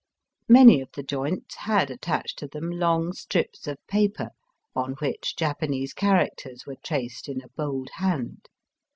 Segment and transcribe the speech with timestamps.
[0.49, 4.31] Many of the joints had attached to them long strips of paper,
[4.75, 8.49] on which Japanese characters were traced in a bold hand.